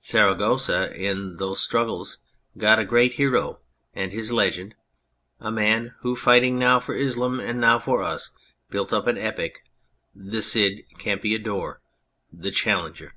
[0.00, 2.18] Saragossa in those struggles
[2.56, 3.58] got a great hei*o
[3.92, 4.76] and his legend,
[5.40, 8.30] a man who fighting now for Islam and now for us
[8.68, 9.64] built up an epic,
[10.14, 11.80] the Cid Campeador,
[12.32, 13.14] the" Challenger."